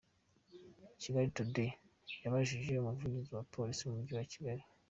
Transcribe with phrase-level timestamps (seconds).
[1.01, 1.71] Kigali today
[2.23, 4.63] yabajije Umuvugizi wa Polisi mu mujyi wa Kigali,